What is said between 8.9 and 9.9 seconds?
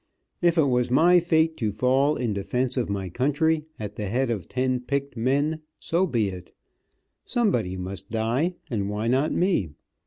not me.